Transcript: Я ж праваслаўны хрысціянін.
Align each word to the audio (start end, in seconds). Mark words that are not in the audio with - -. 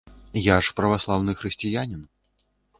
Я 0.45 0.55
ж 0.67 0.73
праваслаўны 0.79 1.37
хрысціянін. 1.43 2.05